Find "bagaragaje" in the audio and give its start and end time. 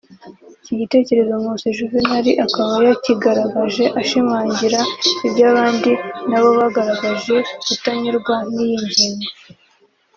6.59-7.35